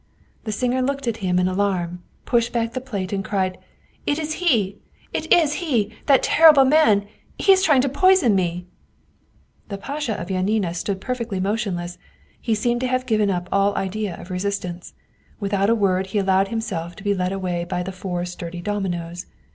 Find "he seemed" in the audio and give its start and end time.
12.41-12.81